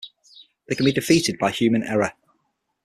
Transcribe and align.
They 0.67 0.73
can 0.73 0.85
be 0.85 0.91
defeated 0.93 1.37
by 1.37 1.51
human 1.51 1.83
error. 1.83 2.13